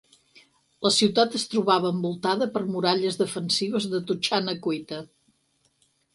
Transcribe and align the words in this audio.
La 0.85 0.91
ciutat 0.95 1.35
es 1.39 1.43
trobava 1.51 1.91
envoltada 1.97 2.47
per 2.57 2.63
muralles 2.77 3.21
defensives 3.21 3.87
de 3.93 4.01
totxana 4.09 4.59
cuita. 4.67 5.05